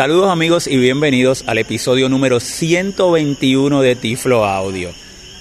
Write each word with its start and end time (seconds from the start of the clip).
Saludos 0.00 0.30
amigos 0.30 0.66
y 0.66 0.78
bienvenidos 0.78 1.44
al 1.46 1.58
episodio 1.58 2.08
número 2.08 2.40
121 2.40 3.82
de 3.82 3.96
Tiflo 3.96 4.46
Audio, 4.46 4.92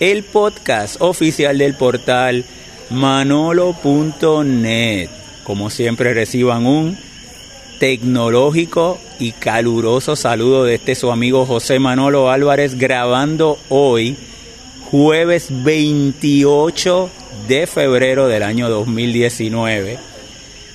el 0.02 0.24
podcast 0.24 0.98
oficial 1.00 1.58
del 1.58 1.76
portal 1.76 2.44
manolo.net. 2.90 3.80
Como 5.46 5.70
siempre 5.70 6.14
reciban 6.14 6.66
un 6.66 6.98
tecnológico 7.80 9.00
y 9.18 9.32
caluroso 9.32 10.18
saludo 10.18 10.66
de 10.66 10.76
este 10.76 10.96
su 10.96 11.10
amigo 11.10 11.46
José 11.46 11.80
Manolo 11.80 12.30
Álvarez 12.30 12.78
grabando 12.78 13.58
hoy 13.70 14.18
jueves 14.92 15.48
28 15.64 17.10
de 17.48 17.66
febrero 17.66 18.28
del 18.28 18.44
año 18.44 18.70
2019 18.70 20.09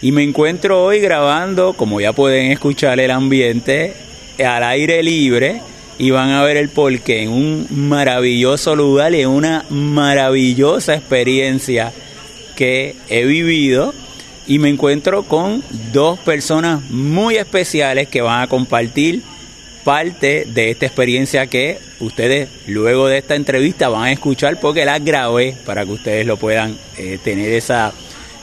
y 0.05 0.13
me 0.13 0.23
encuentro 0.23 0.85
hoy 0.85 1.01
grabando, 1.01 1.73
como 1.73 1.99
ya 1.99 2.13
pueden 2.13 2.53
escuchar 2.53 3.01
el 3.01 3.11
ambiente, 3.11 3.95
al 4.39 4.63
aire 4.63 5.03
libre 5.03 5.63
y 5.97 6.11
van 6.11 6.29
a 6.29 6.43
ver 6.43 6.59
el 6.59 6.69
porqué 6.69 7.23
en 7.23 7.31
un 7.31 7.67
maravilloso 7.71 8.77
lugar 8.77 9.15
y 9.15 9.23
en 9.23 9.31
una 9.31 9.65
maravillosa 9.71 10.93
experiencia 10.93 11.91
que 12.55 12.97
he 13.09 13.25
vivido. 13.25 13.95
Y 14.47 14.59
me 14.59 14.69
encuentro 14.69 15.23
con 15.23 15.65
dos 15.91 16.19
personas 16.19 16.83
muy 16.91 17.37
especiales 17.37 18.07
que 18.09 18.21
van 18.21 18.43
a 18.43 18.47
compartir 18.47 19.23
parte 19.85 20.45
de 20.45 20.71
esta 20.71 20.85
experiencia 20.85 21.47
que 21.47 21.79
ustedes 22.01 22.51
luego 22.67 23.07
de 23.07 23.17
esta 23.17 23.37
entrevista 23.37 23.89
van 23.89 24.05
a 24.05 24.13
escuchar 24.13 24.61
porque 24.61 24.85
la 24.85 24.99
grabé 24.99 25.57
para 25.65 25.87
que 25.87 25.93
ustedes 25.93 26.27
lo 26.27 26.37
puedan 26.37 26.77
eh, 26.99 27.19
tener 27.25 27.51
esa 27.55 27.95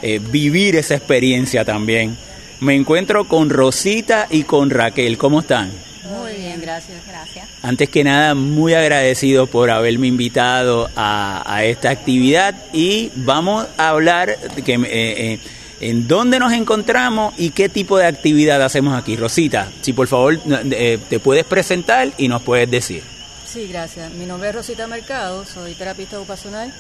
eh, 0.02 0.20
vivir 0.20 0.76
esa 0.76 0.96
experiencia 0.96 1.66
también. 1.66 2.18
Me 2.60 2.76
encuentro 2.76 3.28
con 3.28 3.50
Rosita 3.50 4.28
y 4.30 4.44
con 4.44 4.70
Raquel. 4.70 5.18
¿Cómo 5.18 5.40
están? 5.40 5.72
Muy 6.10 6.34
bien, 6.34 6.62
gracias, 6.62 7.06
gracias. 7.08 7.48
Antes 7.62 7.90
que 7.90 8.04
nada, 8.04 8.36
muy 8.36 8.74
agradecido 8.74 9.48
por 9.48 9.70
haberme 9.70 10.08
invitado 10.08 10.90
a, 10.96 11.64
esta 11.64 11.90
actividad 11.90 12.56
y 12.74 13.12
vamos 13.16 13.68
a 13.78 13.90
hablar 13.90 14.38
que, 14.66 14.74
eh, 14.74 14.80
eh, 14.92 15.40
en 15.80 16.08
dónde 16.08 16.40
nos 16.40 16.54
encontramos 16.54 17.34
y 17.38 17.52
qué 17.52 17.70
tipo 17.70 17.98
de 17.98 18.06
actividad 18.06 18.62
hacemos 18.62 18.96
aquí. 18.96 19.16
Rosita, 19.16 19.72
si 19.82 19.94
por 19.94 20.08
favor 20.08 20.38
te 20.38 21.20
puedes 21.20 21.46
presentar 21.46 22.12
y 22.18 22.28
nos 22.28 22.42
puedes 22.42 22.70
decir. 22.70 23.04
Sí, 23.46 23.68
gracias. 23.68 24.12
Mi 24.14 24.26
nombre 24.26 24.50
es 24.50 24.56
Rosita 24.56 24.88
Mercado, 24.88 25.46
soy 25.46 25.74
terapista 25.74 26.18
ocupacional 26.18 26.74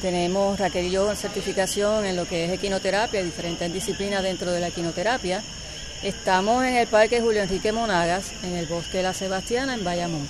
tenemos 0.00 0.58
Raquel 0.58 0.86
y 0.86 0.90
yo 0.90 1.14
certificación 1.14 2.04
en 2.06 2.16
lo 2.16 2.26
que 2.26 2.44
es 2.44 2.52
equinoterapia, 2.52 3.22
diferentes 3.22 3.72
disciplinas 3.72 4.22
dentro 4.22 4.50
de 4.50 4.60
la 4.60 4.68
equinoterapia. 4.68 5.42
Estamos 6.02 6.64
en 6.64 6.74
el 6.74 6.86
Parque 6.86 7.20
Julio 7.20 7.42
Enrique 7.42 7.72
Monagas, 7.72 8.32
en 8.42 8.54
el 8.54 8.66
Bosque 8.66 8.98
de 8.98 9.02
la 9.02 9.14
Sebastiana, 9.14 9.74
en 9.74 9.84
Bayamón. 9.84 10.28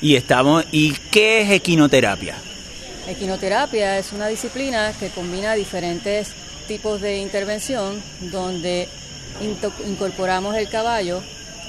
Y 0.00 0.16
estamos, 0.16 0.64
¿y 0.72 0.92
qué 1.10 1.42
es 1.42 1.50
equinoterapia? 1.50 2.34
Equinoterapia 3.06 3.98
es 3.98 4.12
una 4.12 4.28
disciplina 4.28 4.92
que 4.98 5.08
combina 5.08 5.54
diferentes 5.54 6.32
tipos 6.66 7.00
de 7.00 7.18
intervención 7.18 8.02
donde 8.20 8.88
incorporamos 9.86 10.56
el 10.56 10.68
caballo 10.68 11.22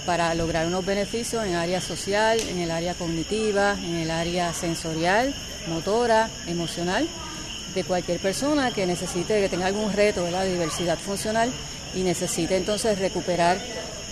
para 0.05 0.33
lograr 0.33 0.67
unos 0.67 0.85
beneficios 0.85 1.45
en 1.45 1.55
área 1.55 1.81
social, 1.81 2.39
en 2.39 2.59
el 2.59 2.71
área 2.71 2.93
cognitiva, 2.93 3.77
en 3.83 3.95
el 3.95 4.11
área 4.11 4.53
sensorial, 4.53 5.33
motora, 5.67 6.29
emocional, 6.47 7.07
de 7.73 7.83
cualquier 7.83 8.19
persona 8.19 8.71
que 8.71 8.85
necesite, 8.85 9.39
que 9.39 9.49
tenga 9.49 9.67
algún 9.67 9.93
reto 9.93 10.23
de 10.23 10.31
la 10.31 10.43
diversidad 10.43 10.97
funcional 10.97 11.51
y 11.95 12.03
necesite 12.03 12.57
entonces 12.57 12.99
recuperar 12.99 13.57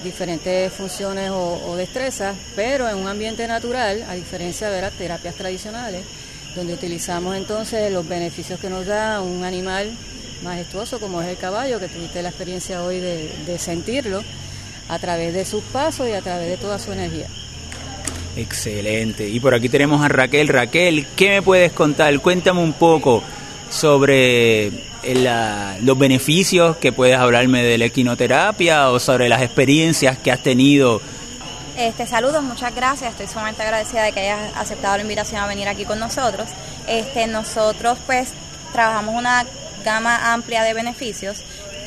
diferentes 0.03 0.71
funciones 0.71 1.31
o, 1.33 1.75
destrezas, 1.75 2.35
pero 2.55 2.87
en 2.87 2.97
un 2.97 3.07
ambiente 3.07 3.47
natural, 3.47 4.05
a 4.09 4.13
diferencia 4.13 4.69
de 4.69 4.81
las 4.81 4.93
terapias 4.93 5.35
tradicionales, 5.35 6.03
donde 6.55 6.73
utilizamos 6.73 7.35
entonces 7.35 7.91
los 7.91 8.07
beneficios 8.07 8.59
que 8.59 8.69
nos 8.69 8.85
da 8.85 9.21
un 9.21 9.43
animal 9.43 9.91
majestuoso 10.43 10.99
como 10.99 11.21
es 11.21 11.27
el 11.27 11.37
caballo, 11.37 11.79
que 11.79 11.89
tuviste 11.89 12.21
la 12.21 12.29
experiencia 12.29 12.81
hoy 12.83 12.99
de 12.99 13.59
sentirlo, 13.59 14.23
a 14.89 14.97
través 14.97 15.33
de 15.33 15.45
sus 15.45 15.63
pasos 15.65 16.09
y 16.09 16.13
a 16.13 16.21
través 16.21 16.49
de 16.49 16.57
toda 16.57 16.79
su 16.79 16.91
energía. 16.91 17.27
Excelente. 18.35 19.27
Y 19.27 19.39
por 19.39 19.53
aquí 19.53 19.69
tenemos 19.69 20.03
a 20.03 20.07
Raquel. 20.07 20.47
Raquel, 20.47 21.07
¿qué 21.15 21.29
me 21.29 21.41
puedes 21.41 21.71
contar? 21.71 22.17
Cuéntame 22.19 22.61
un 22.61 22.73
poco 22.73 23.23
sobre 23.69 24.67
eh, 25.03 25.77
los 25.81 25.97
beneficios 25.97 26.77
que 26.77 26.91
puedes 26.91 27.17
hablarme 27.17 27.63
de 27.63 27.77
la 27.77 27.85
equinoterapia 27.85 28.89
o 28.89 28.99
sobre 28.99 29.29
las 29.29 29.41
experiencias 29.41 30.17
que 30.17 30.31
has 30.31 30.41
tenido. 30.41 31.01
Este, 31.77 32.05
saludos, 32.05 32.43
muchas 32.43 32.75
gracias. 32.75 33.11
Estoy 33.11 33.27
sumamente 33.27 33.61
agradecida 33.61 34.03
de 34.03 34.11
que 34.11 34.19
hayas 34.19 34.55
aceptado 34.55 34.97
la 34.97 35.03
invitación 35.03 35.41
a 35.41 35.47
venir 35.47 35.67
aquí 35.67 35.85
con 35.85 35.99
nosotros. 35.99 36.49
Este, 36.87 37.27
nosotros 37.27 37.97
pues 38.05 38.33
trabajamos 38.73 39.15
una 39.15 39.45
gama 39.85 40.33
amplia 40.33 40.63
de 40.63 40.73
beneficios 40.73 41.41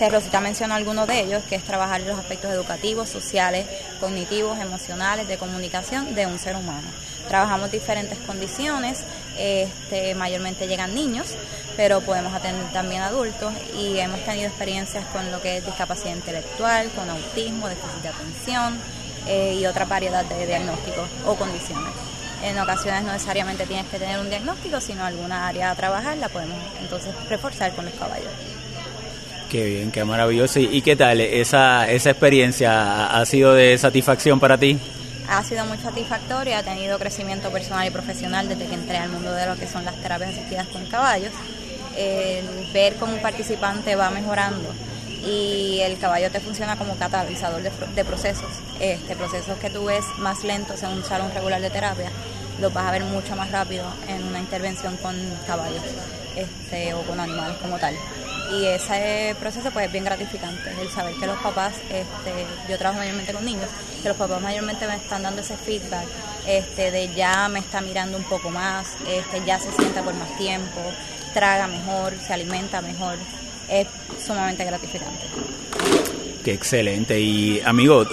Rosita 0.08 0.40
mencionó 0.40 0.74
algunos 0.74 1.06
de 1.06 1.20
ellos, 1.20 1.42
que 1.44 1.54
es 1.54 1.62
trabajar 1.62 2.00
los 2.00 2.18
aspectos 2.18 2.50
educativos, 2.50 3.08
sociales, 3.08 3.66
cognitivos, 4.00 4.58
emocionales, 4.58 5.28
de 5.28 5.38
comunicación 5.38 6.14
de 6.14 6.26
un 6.26 6.38
ser 6.38 6.56
humano. 6.56 6.88
Trabajamos 7.28 7.70
diferentes 7.70 8.18
condiciones, 8.18 9.04
este, 9.38 10.14
mayormente 10.14 10.66
llegan 10.66 10.94
niños, 10.94 11.34
pero 11.76 12.00
podemos 12.00 12.34
atender 12.34 12.70
también 12.72 13.02
adultos 13.02 13.52
y 13.76 13.98
hemos 13.98 14.24
tenido 14.24 14.48
experiencias 14.48 15.04
con 15.06 15.30
lo 15.30 15.40
que 15.40 15.58
es 15.58 15.64
discapacidad 15.64 16.14
intelectual, 16.14 16.90
con 16.90 17.08
autismo, 17.08 17.68
déficit 17.68 18.02
de 18.02 18.08
atención 18.08 18.78
eh, 19.26 19.54
y 19.54 19.66
otra 19.66 19.84
variedad 19.84 20.24
de 20.24 20.46
diagnósticos 20.46 21.08
o 21.26 21.34
condiciones. 21.36 21.92
En 22.42 22.58
ocasiones 22.58 23.04
no 23.04 23.12
necesariamente 23.12 23.66
tienes 23.66 23.86
que 23.86 23.98
tener 23.98 24.18
un 24.18 24.28
diagnóstico, 24.28 24.80
sino 24.80 25.04
alguna 25.04 25.46
área 25.46 25.70
a 25.70 25.76
trabajar, 25.76 26.16
la 26.16 26.28
podemos 26.28 26.58
entonces 26.80 27.14
reforzar 27.28 27.72
con 27.74 27.84
los 27.84 27.94
caballos. 27.94 28.51
Qué 29.52 29.66
bien, 29.66 29.92
qué 29.92 30.02
maravilloso. 30.02 30.60
¿Y 30.60 30.80
qué 30.80 30.96
tal? 30.96 31.20
¿Esa, 31.20 31.90
esa 31.90 32.08
experiencia 32.08 33.14
ha 33.14 33.26
sido 33.26 33.52
de 33.52 33.76
satisfacción 33.76 34.40
para 34.40 34.56
ti? 34.56 34.78
Ha 35.28 35.44
sido 35.44 35.66
muy 35.66 35.76
satisfactoria, 35.76 36.60
ha 36.60 36.62
tenido 36.62 36.98
crecimiento 36.98 37.50
personal 37.50 37.86
y 37.86 37.90
profesional 37.90 38.48
desde 38.48 38.64
que 38.64 38.72
entré 38.72 38.96
al 38.96 39.10
mundo 39.10 39.30
de 39.30 39.44
lo 39.44 39.54
que 39.56 39.66
son 39.66 39.84
las 39.84 39.94
terapias 39.96 40.30
asistidas 40.30 40.68
con 40.68 40.86
caballos. 40.86 41.32
ver 42.72 42.94
cómo 42.94 43.12
un 43.12 43.20
participante 43.20 43.94
va 43.94 44.08
mejorando 44.08 44.72
y 45.22 45.80
el 45.82 45.98
caballo 45.98 46.30
te 46.30 46.40
funciona 46.40 46.78
como 46.78 46.96
catalizador 46.96 47.60
de, 47.60 48.04
procesos. 48.06 48.48
Este, 48.80 49.14
procesos 49.16 49.58
que 49.58 49.68
tú 49.68 49.84
ves 49.84 50.06
más 50.16 50.44
lentos 50.44 50.82
en 50.82 50.92
un 50.92 51.04
salón 51.04 51.30
regular 51.34 51.60
de 51.60 51.68
terapia, 51.68 52.10
los 52.58 52.72
vas 52.72 52.86
a 52.86 52.90
ver 52.90 53.04
mucho 53.04 53.36
más 53.36 53.50
rápido 53.50 53.84
en 54.08 54.24
una 54.24 54.38
intervención 54.38 54.96
con 54.96 55.14
caballos 55.46 55.82
este, 56.36 56.94
o 56.94 57.02
con 57.02 57.20
animales 57.20 57.58
como 57.60 57.76
tal 57.76 57.94
y 58.50 58.66
ese 58.66 59.34
proceso 59.38 59.70
pues 59.70 59.86
es 59.86 59.92
bien 59.92 60.04
gratificante, 60.04 60.70
el 60.80 60.88
saber 60.90 61.14
que 61.14 61.26
los 61.26 61.38
papás, 61.38 61.74
este, 61.84 62.46
yo 62.68 62.78
trabajo 62.78 62.98
mayormente 62.98 63.32
con 63.32 63.44
niños, 63.44 63.68
que 64.02 64.08
los 64.08 64.16
papás 64.16 64.40
mayormente 64.42 64.86
me 64.86 64.96
están 64.96 65.22
dando 65.22 65.40
ese 65.40 65.56
feedback 65.56 66.06
este, 66.46 66.90
de 66.90 67.14
ya 67.14 67.48
me 67.48 67.60
está 67.60 67.80
mirando 67.80 68.16
un 68.16 68.24
poco 68.24 68.50
más, 68.50 68.88
este, 69.08 69.44
ya 69.46 69.58
se 69.58 69.72
sienta 69.72 70.02
por 70.02 70.14
más 70.14 70.36
tiempo, 70.36 70.80
traga 71.32 71.66
mejor, 71.66 72.14
se 72.26 72.32
alimenta 72.32 72.82
mejor, 72.82 73.16
es 73.68 73.86
sumamente 74.24 74.64
gratificante. 74.64 75.24
Qué 76.44 76.52
excelente. 76.52 77.20
Y 77.20 77.60
amigo, 77.64 78.04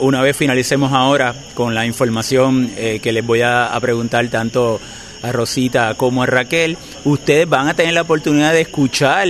una 0.00 0.22
vez 0.22 0.36
finalicemos 0.36 0.92
ahora 0.92 1.34
con 1.54 1.72
la 1.72 1.86
información 1.86 2.72
eh, 2.76 2.98
que 3.00 3.12
les 3.12 3.24
voy 3.24 3.42
a 3.42 3.78
preguntar 3.80 4.26
tanto 4.26 4.80
a 5.24 5.32
Rosita 5.32 5.94
como 5.94 6.22
a 6.22 6.26
Raquel, 6.26 6.76
ustedes 7.04 7.48
van 7.48 7.68
a 7.68 7.74
tener 7.74 7.94
la 7.94 8.02
oportunidad 8.02 8.52
de 8.52 8.60
escuchar 8.60 9.28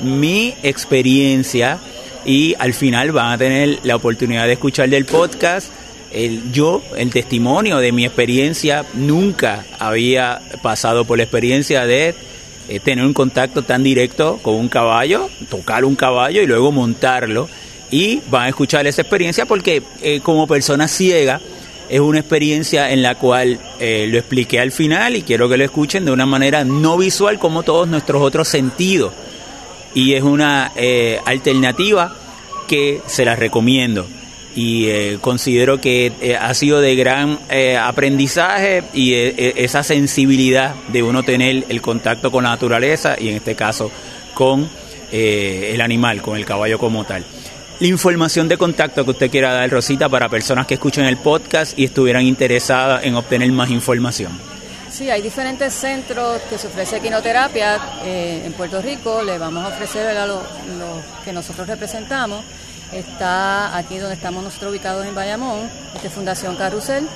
mi 0.00 0.54
experiencia 0.62 1.78
y 2.24 2.54
al 2.58 2.72
final 2.72 3.12
van 3.12 3.32
a 3.32 3.38
tener 3.38 3.80
la 3.82 3.96
oportunidad 3.96 4.46
de 4.46 4.52
escuchar 4.52 4.88
del 4.88 5.04
podcast. 5.04 5.72
El, 6.12 6.52
yo, 6.52 6.82
el 6.96 7.10
testimonio 7.10 7.78
de 7.78 7.90
mi 7.90 8.04
experiencia, 8.04 8.84
nunca 8.94 9.64
había 9.80 10.40
pasado 10.62 11.04
por 11.04 11.18
la 11.18 11.24
experiencia 11.24 11.84
de 11.84 12.14
eh, 12.68 12.80
tener 12.80 13.04
un 13.04 13.12
contacto 13.12 13.62
tan 13.62 13.82
directo 13.82 14.38
con 14.40 14.54
un 14.54 14.68
caballo, 14.68 15.28
tocar 15.50 15.84
un 15.84 15.96
caballo 15.96 16.42
y 16.42 16.46
luego 16.46 16.70
montarlo. 16.70 17.48
Y 17.90 18.20
van 18.30 18.44
a 18.44 18.48
escuchar 18.48 18.86
esa 18.86 19.02
experiencia 19.02 19.46
porque 19.46 19.82
eh, 20.00 20.20
como 20.20 20.46
persona 20.46 20.86
ciega, 20.86 21.40
es 21.88 22.00
una 22.00 22.20
experiencia 22.20 22.90
en 22.90 23.02
la 23.02 23.16
cual 23.16 23.58
eh, 23.78 24.06
lo 24.08 24.18
expliqué 24.18 24.60
al 24.60 24.72
final 24.72 25.16
y 25.16 25.22
quiero 25.22 25.48
que 25.48 25.56
lo 25.56 25.64
escuchen 25.64 26.04
de 26.04 26.12
una 26.12 26.26
manera 26.26 26.64
no 26.64 26.96
visual 26.96 27.38
como 27.38 27.62
todos 27.62 27.88
nuestros 27.88 28.22
otros 28.22 28.48
sentidos. 28.48 29.12
Y 29.94 30.14
es 30.14 30.22
una 30.22 30.72
eh, 30.76 31.20
alternativa 31.24 32.14
que 32.66 33.00
se 33.06 33.24
la 33.24 33.36
recomiendo 33.36 34.06
y 34.56 34.86
eh, 34.86 35.18
considero 35.20 35.80
que 35.80 36.36
ha 36.40 36.54
sido 36.54 36.80
de 36.80 36.94
gran 36.94 37.38
aprendizaje 37.80 38.84
y 38.92 39.14
esa 39.14 39.82
sensibilidad 39.82 40.74
de 40.88 41.02
uno 41.02 41.22
tener 41.22 41.64
el 41.68 41.80
contacto 41.82 42.30
con 42.30 42.44
la 42.44 42.50
naturaleza 42.50 43.16
y 43.18 43.28
en 43.28 43.36
este 43.36 43.54
caso 43.54 43.90
con 44.32 44.68
el 45.12 45.80
animal, 45.80 46.22
con 46.22 46.36
el 46.36 46.44
caballo 46.44 46.78
como 46.78 47.04
tal. 47.04 47.24
La 47.80 47.88
información 47.88 48.48
de 48.48 48.56
contacto 48.56 49.04
que 49.04 49.10
usted 49.10 49.30
quiera 49.30 49.52
dar, 49.52 49.68
Rosita, 49.68 50.08
para 50.08 50.28
personas 50.28 50.64
que 50.66 50.74
escuchen 50.74 51.06
el 51.06 51.16
podcast 51.16 51.76
y 51.78 51.84
estuvieran 51.84 52.22
interesadas 52.22 53.04
en 53.04 53.16
obtener 53.16 53.50
más 53.50 53.70
información. 53.70 54.30
Sí, 54.90 55.10
hay 55.10 55.22
diferentes 55.22 55.74
centros 55.74 56.40
que 56.42 56.56
se 56.56 56.68
ofrece 56.68 57.00
quinoterapia 57.00 57.80
eh, 58.04 58.44
en 58.46 58.52
Puerto 58.52 58.80
Rico. 58.80 59.22
Le 59.22 59.38
vamos 59.38 59.64
a 59.64 59.68
ofrecer 59.68 60.16
a 60.16 60.24
los 60.24 60.40
que 61.24 61.32
nosotros 61.32 61.66
representamos. 61.66 62.44
Está 62.92 63.76
aquí 63.76 63.98
donde 63.98 64.14
estamos 64.14 64.44
nosotros 64.44 64.70
ubicados 64.70 65.04
en 65.04 65.16
Bayamón, 65.16 65.68
de 66.00 66.10
Fundación 66.10 66.54
Carrusel. 66.54 67.08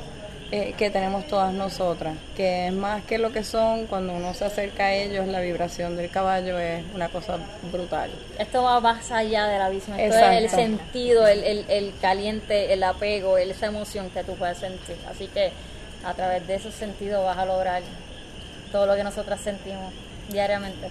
Eh, 0.55 0.75
que 0.77 0.91
tenemos 0.91 1.25
todas 1.25 1.51
nosotras, 1.51 2.15
que 2.37 2.67
es 2.67 2.73
más 2.73 3.03
que 3.05 3.17
lo 3.17 3.31
que 3.31 3.43
son, 3.43 3.87
cuando 3.87 4.13
uno 4.13 4.35
se 4.35 4.45
acerca 4.45 4.83
a 4.83 4.93
ellos, 4.93 5.25
la 5.25 5.39
vibración 5.39 5.97
del 5.97 6.11
caballo 6.11 6.59
es 6.59 6.83
una 6.93 7.09
cosa 7.09 7.39
brutal. 7.71 8.11
Esto 8.37 8.61
va 8.61 8.79
más 8.79 9.11
allá 9.11 9.47
de 9.47 9.57
la 9.57 9.69
visión, 9.69 9.99
esto 9.99 10.15
es 10.15 10.43
el 10.43 10.49
sentido, 10.51 11.25
el, 11.25 11.43
el, 11.43 11.65
el 11.69 11.93
caliente, 11.99 12.71
el 12.71 12.83
apego, 12.83 13.39
esa 13.39 13.65
emoción 13.65 14.11
que 14.11 14.23
tú 14.23 14.35
puedes 14.35 14.59
sentir. 14.59 14.95
Así 15.09 15.25
que 15.25 15.51
a 16.05 16.13
través 16.13 16.45
de 16.45 16.53
esos 16.53 16.75
sentidos 16.75 17.25
vas 17.25 17.39
a 17.39 17.45
lograr 17.45 17.81
todo 18.71 18.85
lo 18.85 18.95
que 18.95 19.03
nosotras 19.03 19.41
sentimos 19.41 19.91
diariamente. 20.29 20.87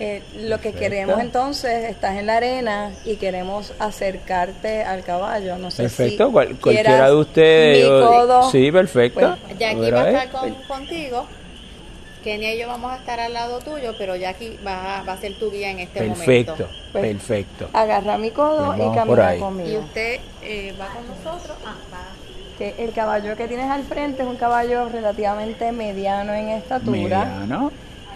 Eh, 0.00 0.22
lo 0.40 0.60
que 0.60 0.72
queremos 0.72 1.20
entonces, 1.20 1.88
estás 1.88 2.16
en 2.16 2.26
la 2.26 2.38
arena 2.38 2.92
y 3.04 3.14
queremos 3.14 3.72
acercarte 3.78 4.82
al 4.82 5.04
caballo. 5.04 5.56
No 5.58 5.70
sé 5.70 5.84
perfecto, 5.84 6.32
cualquiera 6.32 7.06
de 7.06 7.14
ustedes. 7.14 8.50
sí, 8.50 8.72
perfecto. 8.72 9.36
Pues, 9.46 9.58
Jackie 9.58 9.90
va 9.90 10.02
a 10.02 10.10
estar 10.10 10.66
contigo. 10.66 11.26
Kenia 12.24 12.54
y 12.54 12.58
yo 12.58 12.66
vamos 12.66 12.90
a 12.90 12.96
estar 12.96 13.20
al 13.20 13.34
lado 13.34 13.58
tuyo, 13.60 13.94
pero 13.98 14.16
Jackie 14.16 14.58
va 14.66 15.00
a, 15.00 15.02
va 15.04 15.12
a 15.12 15.18
ser 15.18 15.38
tu 15.38 15.50
guía 15.50 15.70
en 15.70 15.80
este 15.80 16.00
momento. 16.00 16.24
Perfecto, 16.24 16.68
pues, 16.90 17.04
perfecto. 17.04 17.68
Agarra 17.74 18.16
mi 18.16 18.30
codo 18.30 18.74
y 18.74 18.94
camina 18.94 19.36
conmigo. 19.38 19.68
Y 19.68 19.76
usted 19.76 20.20
eh, 20.42 20.74
va 20.80 20.88
con 20.88 21.06
nosotros. 21.06 21.56
Ah, 21.66 21.76
Que 22.56 22.74
el 22.78 22.92
caballo 22.92 23.36
que 23.36 23.46
tienes 23.46 23.70
al 23.70 23.84
frente 23.84 24.22
es 24.22 24.28
un 24.28 24.36
caballo 24.36 24.88
relativamente 24.88 25.70
mediano 25.70 26.32
en 26.32 26.48
estatura. 26.48 27.26
Mediano 27.26 27.70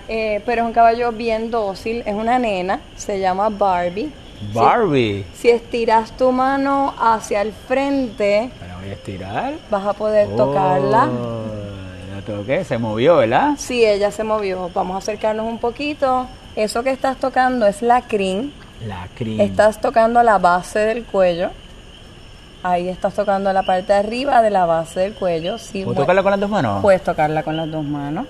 eh, 0.09 0.43
pero 0.47 0.63
es 0.63 0.67
un 0.67 0.73
caballo 0.73 1.13
bien 1.13 1.51
dócil, 1.51 2.03
es 2.07 2.15
una 2.15 2.39
nena, 2.39 2.81
se 2.97 3.21
llama 3.21 3.49
Barbie. 3.49 4.11
Barbie. 4.53 5.25
Si, 5.35 5.51
estiras 5.51 6.17
tu 6.17 6.31
mano 6.33 6.95
hacia 6.99 7.43
el 7.43 7.53
frente, 7.53 8.51
voy 8.81 8.91
a 8.91 8.93
estirar. 8.95 9.55
Vas 9.71 9.87
a 9.87 9.93
poder 9.93 10.29
tocarla. 10.37 11.05
Oh, 11.07 12.15
la 12.15 12.23
toqué, 12.23 12.65
se 12.65 12.79
movió, 12.79 13.17
¿verdad? 13.17 13.55
Sí, 13.59 13.85
ella 13.85 14.11
se 14.11 14.25
movió. 14.25 14.71
Vamos 14.75 14.95
a 14.95 14.99
acercarnos 14.99 15.47
un 15.47 15.59
poquito. 15.59 16.27
Eso 16.57 16.83
que 16.83 16.91
estás 16.91 17.19
tocando 17.19 17.67
es 17.67 17.83
la 17.83 18.03
crin. 18.03 18.53
La 18.87 19.09
crin. 19.15 19.41
Estás 19.41 19.81
tocando 19.81 20.23
la 20.23 20.39
base 20.39 20.79
del 20.81 21.05
cuello. 21.05 21.51
Ahí 22.63 22.89
estás 22.89 23.15
tocando 23.15 23.53
la 23.53 23.63
parte 23.63 23.93
de 23.93 23.99
arriba 24.01 24.43
de 24.43 24.51
la 24.51 24.67
base 24.67 25.01
del 25.01 25.15
cuello. 25.15 25.59
Si 25.59 25.85
¿Puedo 25.85 26.01
tocarla 26.01 26.23
con 26.23 26.33
las 26.33 26.41
dos 26.41 26.51
manos? 26.51 26.83
Puedes 26.83 27.03
tocarla 27.03 27.43
con 27.43 27.57
las 27.57 27.71
dos 27.71 27.85
manos. 27.85 28.27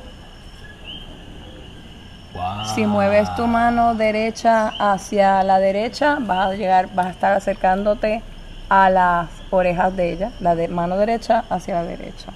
Si 2.75 2.87
mueves 2.87 3.35
tu 3.35 3.47
mano 3.47 3.95
derecha 3.95 4.73
hacia 4.79 5.43
la 5.43 5.59
derecha, 5.59 6.19
vas 6.21 6.51
a 6.51 6.55
llegar, 6.55 6.89
vas 6.95 7.07
a 7.07 7.11
estar 7.11 7.33
acercándote 7.33 8.23
a 8.69 8.91
las 8.91 9.29
orejas 9.51 9.97
de 9.97 10.13
ella, 10.13 10.31
la 10.41 10.55
de 10.55 10.69
mano 10.69 10.97
derecha 10.97 11.45
hacia 11.49 11.77
la 11.77 11.85
derecha. 11.85 12.33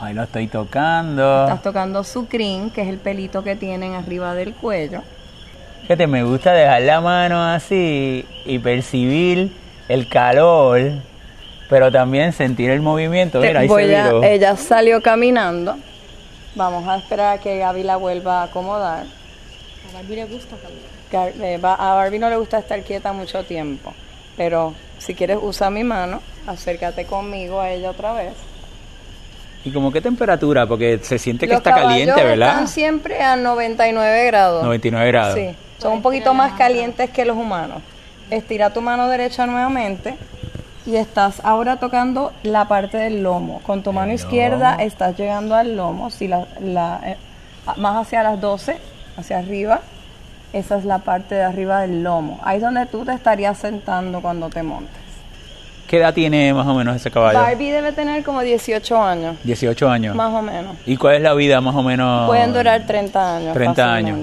Ahí 0.00 0.14
lo 0.14 0.24
estoy 0.24 0.48
tocando. 0.48 1.44
Estás 1.44 1.62
tocando 1.62 2.02
su 2.02 2.26
crin, 2.26 2.70
que 2.70 2.82
es 2.82 2.88
el 2.88 2.98
pelito 2.98 3.44
que 3.44 3.54
tienen 3.54 3.94
arriba 3.94 4.34
del 4.34 4.54
cuello. 4.54 5.02
Fíjate, 5.82 6.06
me 6.06 6.24
gusta 6.24 6.52
dejar 6.52 6.82
la 6.82 7.00
mano 7.00 7.42
así 7.42 8.26
y 8.44 8.58
percibir 8.58 9.56
el 9.88 10.08
calor, 10.08 10.80
pero 11.70 11.92
también 11.92 12.32
sentir 12.32 12.70
el 12.70 12.80
movimiento. 12.80 13.40
Mira, 13.40 13.60
ahí 13.60 13.68
se 13.68 14.34
ella 14.34 14.56
salió 14.56 15.00
caminando 15.00 15.76
Vamos 16.54 16.86
a 16.86 16.96
esperar 16.96 17.38
a 17.38 17.40
que 17.40 17.58
Gaby 17.58 17.82
la 17.82 17.96
vuelva 17.96 18.40
a 18.40 18.44
acomodar. 18.44 19.04
A 19.04 19.94
Barbie 19.94 20.16
le 20.16 20.24
gusta 20.26 20.56
caminar. 20.56 20.92
Eh, 21.42 21.60
a 21.62 21.94
Barbie 21.94 22.18
no 22.18 22.28
le 22.28 22.36
gusta 22.36 22.58
estar 22.58 22.82
quieta 22.82 23.12
mucho 23.12 23.44
tiempo, 23.44 23.92
pero 24.36 24.74
si 24.98 25.14
quieres 25.14 25.38
usa 25.40 25.70
mi 25.70 25.84
mano, 25.84 26.22
acércate 26.46 27.04
conmigo 27.04 27.60
a 27.60 27.70
ella 27.70 27.90
otra 27.90 28.12
vez. 28.12 28.32
¿Y 29.64 29.70
como 29.70 29.92
qué 29.92 30.00
temperatura? 30.00 30.66
Porque 30.66 30.98
se 31.02 31.18
siente 31.18 31.46
que 31.46 31.54
está 31.54 31.74
caliente, 31.74 32.22
¿verdad? 32.22 32.48
Están 32.52 32.68
siempre 32.68 33.20
a 33.20 33.36
99 33.36 34.26
grados. 34.26 34.64
99 34.64 35.08
grados. 35.08 35.34
Sí, 35.34 35.54
son 35.78 35.92
un 35.94 36.02
poquito 36.02 36.34
más 36.34 36.52
calientes 36.54 37.10
que 37.10 37.24
los 37.24 37.36
humanos. 37.36 37.82
Estira 38.30 38.72
tu 38.72 38.80
mano 38.80 39.08
derecha 39.08 39.46
nuevamente 39.46 40.16
y 40.86 40.96
estás 40.96 41.40
ahora 41.44 41.76
tocando 41.76 42.32
la 42.42 42.66
parte 42.66 42.96
del 42.98 43.22
lomo. 43.22 43.60
Con 43.64 43.82
tu 43.82 43.92
mano 43.92 44.12
izquierda 44.12 44.76
estás 44.76 45.16
llegando 45.16 45.54
al 45.54 45.76
lomo, 45.76 46.10
si 46.10 46.28
la, 46.28 46.46
eh, 47.04 47.16
más 47.76 48.06
hacia 48.06 48.22
las 48.22 48.40
12, 48.40 48.76
hacia 49.16 49.38
arriba, 49.38 49.80
esa 50.52 50.76
es 50.76 50.84
la 50.84 50.98
parte 50.98 51.34
de 51.34 51.42
arriba 51.42 51.80
del 51.80 52.02
lomo. 52.02 52.40
Ahí 52.42 52.56
es 52.56 52.62
donde 52.62 52.86
tú 52.86 53.04
te 53.04 53.12
estarías 53.12 53.58
sentando 53.58 54.20
cuando 54.20 54.50
te 54.50 54.62
montes. 54.62 55.02
¿Qué 55.86 55.98
edad 55.98 56.14
tiene 56.14 56.54
más 56.54 56.66
o 56.66 56.74
menos 56.74 56.96
ese 56.96 57.10
caballo? 57.10 57.38
Barbie 57.38 57.70
debe 57.70 57.92
tener 57.92 58.24
como 58.24 58.40
18 58.40 59.02
años. 59.02 59.36
18 59.44 59.90
años. 59.90 60.16
Más 60.16 60.32
o 60.32 60.40
menos. 60.40 60.76
¿Y 60.86 60.96
cuál 60.96 61.16
es 61.16 61.22
la 61.22 61.34
vida 61.34 61.60
más 61.60 61.74
o 61.74 61.82
menos? 61.82 62.28
Pueden 62.28 62.54
durar 62.54 62.86
30 62.86 63.36
años. 63.36 63.52
30 63.52 63.94
años. 63.94 64.18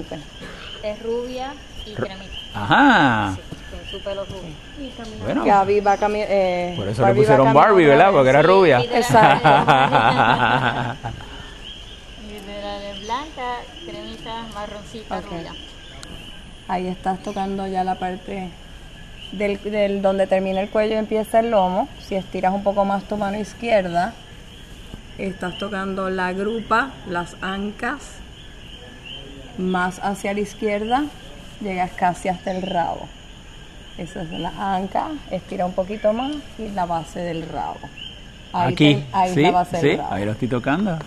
Es 0.82 1.02
rubia 1.02 1.52
y 1.86 1.94
cremita. 1.94 2.24
Ajá. 2.54 3.36
su 3.88 4.00
pelo 4.02 4.24
rubio. 4.24 4.69
Bueno, 5.22 5.44
Gaby 5.44 5.80
va 5.80 5.92
a. 5.92 5.98
Eh, 6.02 6.74
por 6.76 6.88
eso 6.88 7.06
le 7.06 7.14
pusieron 7.14 7.52
Barbie, 7.52 7.86
¿verdad? 7.86 8.12
Porque 8.12 8.30
era 8.30 8.42
rubia. 8.42 8.80
Exacto. 8.80 9.48
blanca, 13.10 13.56
cremita, 13.84 14.46
marroncita, 14.54 15.20
rubia. 15.20 15.52
Ahí 16.68 16.86
estás 16.86 17.20
tocando 17.22 17.66
ya 17.66 17.82
la 17.82 17.96
parte 17.96 18.50
del, 19.32 20.02
donde 20.02 20.26
termina 20.26 20.60
el 20.60 20.70
cuello 20.70 20.96
empieza 20.96 21.40
el 21.40 21.50
lomo. 21.50 21.88
Si 22.00 22.14
estiras 22.14 22.54
un 22.54 22.62
poco 22.62 22.84
más 22.84 23.04
tu 23.04 23.16
mano 23.16 23.38
izquierda, 23.38 24.14
estás 25.18 25.58
tocando 25.58 26.08
la 26.08 26.32
grupa, 26.32 26.90
las 27.08 27.36
ancas, 27.42 28.02
más 29.58 29.98
hacia 29.98 30.32
la 30.32 30.40
izquierda, 30.40 31.04
llegas 31.60 31.90
casi 31.92 32.28
hasta 32.28 32.52
el 32.52 32.62
rabo. 32.62 33.08
Esa 33.98 34.22
es 34.22 34.30
la 34.30 34.52
anca, 34.74 35.08
estira 35.30 35.66
un 35.66 35.72
poquito 35.72 36.12
más 36.12 36.32
y 36.58 36.68
la 36.68 36.86
base 36.86 37.20
del 37.20 37.46
rabo. 37.48 37.78
Aquí, 38.52 39.04
ahí 39.12 39.34
¿Sí? 39.34 39.42
la 39.42 39.50
base 39.50 39.76
del 39.78 39.98
rabo. 39.98 40.14
ahí 40.14 40.24
lo 40.24 40.32
estoy 40.32 40.48
tocando. 40.48 40.98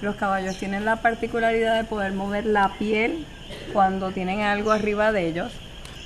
Los 0.00 0.16
caballos 0.16 0.56
tienen 0.58 0.84
la 0.84 0.96
particularidad 0.96 1.76
de 1.76 1.84
poder 1.84 2.12
mover 2.12 2.46
la 2.46 2.70
piel 2.78 3.26
cuando 3.72 4.10
tienen 4.10 4.40
algo 4.40 4.72
arriba 4.72 5.12
de 5.12 5.28
ellos 5.28 5.52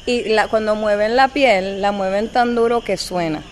y 0.09 0.31
la, 0.31 0.49
cuando 0.49 0.75
mueven 0.75 1.17
la 1.17 1.29
piel, 1.29 1.83
la 1.83 1.93
mueven 1.93 2.29
tan 2.29 2.55
duro 2.55 2.81
que 2.81 2.97
suena. 2.97 3.43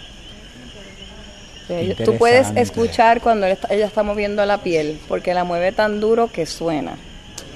Tú 2.04 2.16
puedes 2.16 2.48
escuchar 2.56 3.20
cuando 3.20 3.46
ella 3.46 3.86
está 3.86 4.02
moviendo 4.02 4.44
la 4.46 4.58
piel, 4.58 4.98
porque 5.08 5.34
la 5.34 5.44
mueve 5.44 5.72
tan 5.72 6.00
duro 6.00 6.28
que 6.28 6.46
suena. 6.46 6.96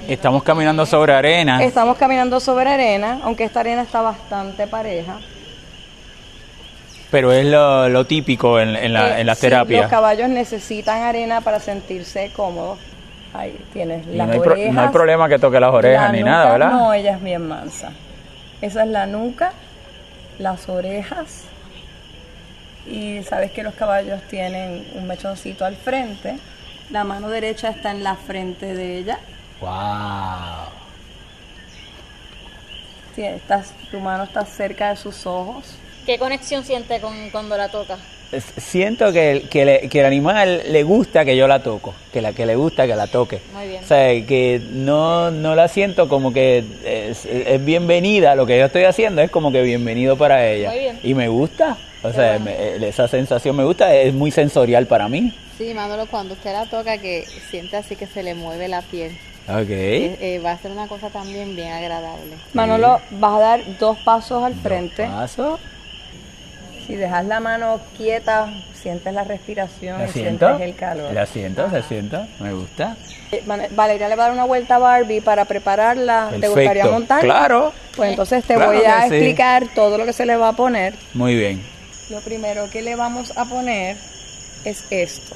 Estamos 0.07 0.43
caminando 0.43 0.85
sobre 0.85 1.13
arena. 1.13 1.63
Estamos 1.63 1.97
caminando 1.97 2.39
sobre 2.39 2.69
arena, 2.69 3.19
aunque 3.23 3.43
esta 3.43 3.61
arena 3.61 3.81
está 3.83 4.01
bastante 4.01 4.67
pareja. 4.67 5.19
Pero 7.11 7.31
es 7.33 7.45
lo, 7.45 8.05
típico 8.05 8.59
en, 8.59 8.75
en, 8.75 8.93
la, 8.93 9.17
eh, 9.17 9.21
en 9.21 9.27
las 9.27 9.39
terapias. 9.39 9.81
Los 9.81 9.89
caballos 9.89 10.29
necesitan 10.29 11.03
arena 11.03 11.41
para 11.41 11.59
sentirse 11.59 12.31
cómodos. 12.35 12.79
Ahí 13.33 13.57
tienes 13.73 14.05
las 14.07 14.27
no 14.27 14.33
hay 14.33 14.39
orejas. 14.39 14.73
no 14.73 14.81
hay 14.81 14.89
problema 14.89 15.29
que 15.29 15.39
toque 15.39 15.59
las 15.59 15.73
orejas 15.73 16.11
ni 16.11 16.23
nada, 16.23 16.51
¿verdad? 16.51 16.71
No, 16.71 16.93
ella 16.93 17.15
es 17.15 17.23
bien 17.23 17.47
mansa. 17.47 17.91
Esa 18.61 18.83
es 18.83 18.89
la 18.89 19.05
nuca, 19.05 19.53
las 20.39 20.67
orejas. 20.69 21.43
Y 22.85 23.23
sabes 23.23 23.51
que 23.51 23.63
los 23.63 23.73
caballos 23.75 24.21
tienen 24.29 24.85
un 24.95 25.07
mechoncito 25.07 25.65
al 25.65 25.75
frente. 25.75 26.37
La 26.89 27.03
mano 27.03 27.29
derecha 27.29 27.69
está 27.69 27.91
en 27.91 28.03
la 28.03 28.15
frente 28.15 28.73
de 28.73 28.97
ella. 28.97 29.19
¡Wow! 29.61 30.71
estás, 33.15 33.73
tu 33.91 33.99
mano 33.99 34.23
está 34.23 34.45
cerca 34.45 34.89
de 34.89 34.95
sus 34.95 35.25
ojos. 35.27 35.75
¿Qué 36.05 36.17
conexión 36.17 36.63
siente 36.63 36.99
con 36.99 37.29
cuando 37.29 37.55
la 37.55 37.69
toca? 37.69 37.97
siento 38.57 39.11
que, 39.11 39.45
que, 39.49 39.99
el 39.99 40.05
animal 40.05 40.63
le 40.69 40.83
gusta 40.83 41.25
que 41.25 41.35
yo 41.35 41.49
la 41.49 41.61
toco, 41.61 41.93
que 42.13 42.21
la 42.21 42.31
que 42.31 42.45
le 42.45 42.55
gusta 42.55 42.87
que 42.87 42.95
la 42.95 43.07
toque. 43.07 43.41
Muy 43.53 43.67
bien. 43.67 43.83
O 43.83 43.87
sea, 43.87 44.07
que 44.25 44.61
no, 44.71 45.31
no 45.31 45.53
la 45.53 45.67
siento 45.67 46.07
como 46.07 46.31
que 46.31 46.63
es, 46.85 47.27
bienvenida, 47.65 48.35
lo 48.35 48.45
que 48.45 48.57
yo 48.57 48.65
estoy 48.65 48.85
haciendo 48.85 49.21
es 49.21 49.29
como 49.29 49.51
que 49.51 49.61
bienvenido 49.61 50.17
para 50.17 50.47
ella. 50.47 50.69
Muy 50.69 50.79
bien. 50.79 50.99
Y 51.03 51.13
me 51.13 51.27
gusta, 51.27 51.77
o 52.03 52.13
sea, 52.13 52.37
esa 52.37 53.09
sensación 53.09 53.55
me 53.57 53.65
gusta, 53.65 53.93
es 53.93 54.13
muy 54.13 54.31
sensorial 54.31 54.87
para 54.87 55.09
mí. 55.09 55.33
Sí, 55.57 55.73
Manolo, 55.73 56.05
cuando 56.05 56.33
usted 56.33 56.53
la 56.53 56.65
toca, 56.67 56.99
que 56.99 57.25
siente 57.49 57.75
así 57.75 57.97
que 57.97 58.07
se 58.07 58.23
le 58.23 58.33
mueve 58.33 58.69
la 58.69 58.81
piel. 58.81 59.11
Ok. 59.59 59.69
Eh, 59.69 60.17
eh, 60.19 60.39
va 60.39 60.51
a 60.51 60.57
ser 60.57 60.71
una 60.71 60.87
cosa 60.87 61.09
también 61.09 61.55
bien 61.55 61.71
agradable. 61.71 62.35
Manolo, 62.53 63.01
vas 63.11 63.33
a 63.33 63.39
dar 63.39 63.77
dos 63.79 63.97
pasos 63.99 64.43
al 64.43 64.55
frente. 64.55 65.05
¿Pasos? 65.05 65.59
Si 66.87 66.95
dejas 66.95 67.25
la 67.25 67.39
mano 67.39 67.79
quieta, 67.95 68.51
sientes 68.73 69.13
la 69.13 69.23
respiración 69.23 70.03
y 70.03 70.11
sientes 70.11 70.59
el 70.59 70.75
calor. 70.75 71.13
La 71.13 71.25
siento, 71.25 71.67
la 71.67 71.83
siento, 71.83 72.25
me 72.39 72.53
gusta. 72.53 72.97
Eh, 73.31 73.43
Valeria 73.71 74.09
le 74.09 74.15
va 74.15 74.23
a 74.23 74.27
dar 74.27 74.33
una 74.33 74.45
vuelta 74.45 74.75
a 74.75 74.79
Barbie 74.79 75.21
para 75.21 75.45
prepararla. 75.45 76.31
¿Te 76.39 76.47
gustaría 76.47 76.85
montar? 76.87 77.21
Claro. 77.21 77.71
Pues 77.95 78.11
entonces 78.11 78.43
te 78.43 78.57
voy 78.57 78.77
a 78.77 79.05
explicar 79.07 79.67
todo 79.75 79.97
lo 79.97 80.05
que 80.05 80.13
se 80.13 80.25
le 80.25 80.35
va 80.35 80.49
a 80.49 80.53
poner. 80.53 80.95
Muy 81.13 81.35
bien. 81.35 81.61
Lo 82.09 82.19
primero 82.19 82.69
que 82.69 82.81
le 82.81 82.95
vamos 82.95 83.37
a 83.37 83.45
poner 83.45 83.95
es 84.65 84.83
esto. 84.89 85.35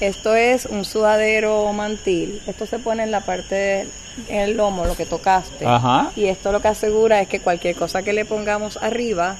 Esto 0.00 0.34
es 0.34 0.64
un 0.64 0.84
sudadero 0.86 1.70
mantil. 1.72 2.40
Esto 2.46 2.66
se 2.66 2.78
pone 2.78 3.02
en 3.02 3.10
la 3.10 3.20
parte 3.20 3.86
del 4.28 4.56
lomo, 4.56 4.86
lo 4.86 4.96
que 4.96 5.04
tocaste. 5.04 5.66
Ajá. 5.66 6.10
Y 6.16 6.26
esto 6.26 6.52
lo 6.52 6.60
que 6.60 6.68
asegura 6.68 7.20
es 7.20 7.28
que 7.28 7.40
cualquier 7.40 7.76
cosa 7.76 8.02
que 8.02 8.14
le 8.14 8.24
pongamos 8.24 8.78
arriba 8.78 9.36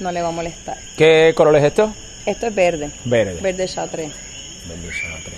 no 0.00 0.12
le 0.12 0.20
va 0.20 0.28
a 0.28 0.32
molestar. 0.32 0.76
¿Qué 0.98 1.32
color 1.34 1.56
es 1.56 1.64
esto? 1.64 1.92
Esto 2.26 2.46
es 2.46 2.54
verde. 2.54 2.90
Verde. 3.04 3.38
Verde 3.40 3.66
chatre. 3.66 4.10
Verde 4.68 4.90
chatre. 4.90 5.36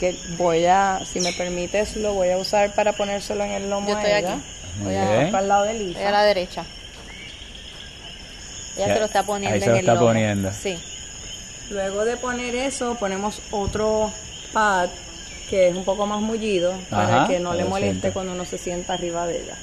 Que 0.00 0.16
voy 0.36 0.64
a, 0.64 1.00
si 1.04 1.20
me 1.20 1.32
permites, 1.34 1.96
lo 1.96 2.14
voy 2.14 2.30
a 2.30 2.38
usar 2.38 2.74
para 2.74 2.94
ponérselo 2.94 3.44
en 3.44 3.50
el 3.50 3.70
lomo 3.70 3.88
Yo 3.88 3.98
estoy 3.98 4.12
aquí. 4.12 4.42
voy 4.82 4.94
a 4.94 5.28
ir 5.28 5.36
al 5.36 5.48
lado 5.48 5.64
de 5.64 5.74
Lisa. 5.74 5.98
Voy 5.98 6.08
a 6.08 6.10
la 6.10 6.24
derecha. 6.24 6.64
Ella 8.76 8.94
se 8.94 9.00
lo 9.00 9.04
está 9.04 9.22
poniendo 9.22 9.54
ahí 9.54 9.60
se 9.60 9.70
lo 9.70 9.76
está 9.76 9.98
poniendo. 9.98 10.50
Sí. 10.52 10.78
Luego 11.72 12.04
de 12.04 12.16
poner 12.16 12.54
eso, 12.54 12.96
ponemos 12.96 13.40
otro 13.50 14.12
pad 14.52 14.90
que 15.48 15.68
es 15.68 15.76
un 15.76 15.84
poco 15.84 16.06
más 16.06 16.20
mullido 16.20 16.72
para 16.88 17.26
que 17.26 17.38
no 17.40 17.54
le 17.54 17.64
moleste 17.64 18.10
cuando 18.12 18.32
uno 18.32 18.44
se 18.44 18.58
sienta 18.58 18.94
arriba 18.94 19.26
de 19.26 19.42
ella 19.42 19.56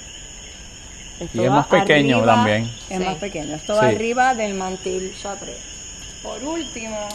y 1.34 1.44
es 1.44 1.50
más 1.50 1.66
pequeño 1.66 2.22
también. 2.24 2.70
Es 2.88 3.00
más 3.00 3.16
pequeño. 3.16 3.54
Esto 3.56 3.74
va 3.74 3.88
arriba 3.88 4.34
del 4.34 4.54
mantil 4.54 5.14
chatre. 5.20 5.54
Por 6.22 6.42
último, 6.42 7.08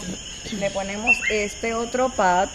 le 0.60 0.70
ponemos 0.72 1.16
este 1.30 1.74
otro 1.74 2.10
pad, 2.10 2.50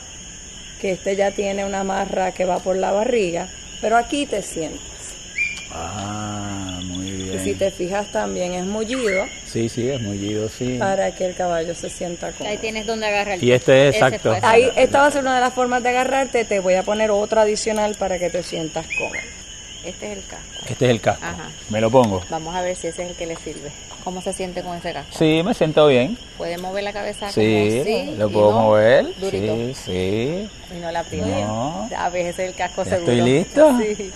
que 0.81 0.93
este 0.93 1.17
ya 1.17 1.31
tiene 1.31 1.65
una 1.65 1.85
marra 1.85 2.33
que 2.33 2.45
va 2.45 2.59
por 2.59 2.77
la 2.77 2.93
barriga, 2.93 3.49
pero 3.81 3.97
aquí 3.97 4.27
te 4.27 4.43
sientes. 4.43 4.81
Ah, 5.73 6.60
si 7.43 7.55
te 7.55 7.71
fijas 7.71 8.11
también 8.13 8.55
es 8.55 8.65
mullido. 8.65 9.25
Sí, 9.47 9.69
sí, 9.69 9.89
es 9.89 10.01
mullido, 10.01 10.49
sí. 10.49 10.77
Para 10.79 11.15
que 11.15 11.27
el 11.27 11.35
caballo 11.35 11.75
se 11.75 11.91
sienta 11.91 12.33
cómodo. 12.33 12.51
Ahí 12.51 12.59
tienes 12.59 12.87
donde 12.87 13.07
agarrar. 13.07 13.43
Y 13.43 13.53
este 13.53 13.89
es 13.89 13.97
exacto. 13.97 14.37
Ahí, 14.43 14.71
esta 14.77 15.01
va 15.01 15.07
a 15.07 15.11
ser 15.11 15.23
una 15.23 15.35
de 15.35 15.41
las 15.41 15.55
formas 15.55 15.83
de 15.83 15.91
agarrarte. 15.91 16.45
Te 16.45 16.61
voy 16.61 16.75
a 16.75 16.83
poner 16.83 17.11
otra 17.11 17.43
adicional 17.43 17.95
para 17.97 18.19
que 18.19 18.31
te 18.31 18.43
sientas 18.43 18.87
cómodo. 18.99 19.21
Este 19.85 20.13
es 20.13 20.19
el 20.19 20.25
casco. 20.25 20.67
Este 20.69 20.85
es 20.85 20.91
el 20.91 21.01
casco. 21.01 21.25
Me 21.71 21.81
lo 21.81 21.91
pongo. 21.91 22.23
Vamos 22.31 22.55
a 22.55 22.63
ver 22.63 22.77
si 22.77 22.89
ese 22.89 23.05
es 23.05 23.11
el 23.11 23.17
que 23.17 23.27
le 23.27 23.37
sirve. 23.37 23.71
¿Cómo 24.05 24.23
se 24.23 24.33
siente 24.33 24.63
con 24.63 24.77
ese 24.77 24.93
casco? 24.93 25.17
Sí, 25.17 25.43
me 25.43 25.55
siento 25.55 25.87
bien. 25.87 26.17
¿Puede 26.39 26.59
mover 26.59 26.85
la 26.85 26.93
cabeza 26.93 27.31
sí, 27.31 27.83
sí? 27.85 28.15
lo 28.17 28.31
puedo 28.31 28.53
mover. 28.53 29.07
Durito. 29.19 29.55
Sí, 29.55 29.75
sí. 29.75 30.49
Y 30.77 30.81
no 30.81 30.91
la 30.91 31.01
aprieta. 31.01 31.27
No. 31.27 31.89
A 31.97 32.09
ver, 32.09 32.27
ese 32.27 32.45
es 32.45 32.51
el 32.51 32.55
casco 32.55 32.85
seguro. 32.85 33.13
¿Estoy 33.13 33.31
listo? 33.31 33.79
Sí. 33.97 34.11